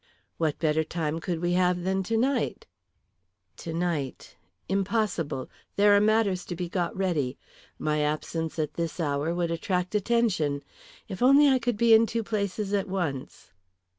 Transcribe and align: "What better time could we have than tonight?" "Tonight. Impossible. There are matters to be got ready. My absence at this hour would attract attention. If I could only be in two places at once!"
"What 0.39 0.57
better 0.57 0.83
time 0.83 1.19
could 1.19 1.39
we 1.41 1.53
have 1.53 1.83
than 1.83 2.01
tonight?" 2.01 2.65
"Tonight. 3.55 4.35
Impossible. 4.67 5.47
There 5.75 5.95
are 5.95 5.99
matters 6.01 6.43
to 6.45 6.55
be 6.55 6.67
got 6.67 6.97
ready. 6.97 7.37
My 7.77 7.99
absence 8.01 8.57
at 8.57 8.73
this 8.73 8.99
hour 8.99 9.31
would 9.35 9.51
attract 9.51 9.93
attention. 9.93 10.63
If 11.07 11.21
I 11.21 11.27
could 11.59 11.75
only 11.75 11.77
be 11.77 11.93
in 11.93 12.07
two 12.07 12.23
places 12.23 12.73
at 12.73 12.87
once!" 12.89 13.51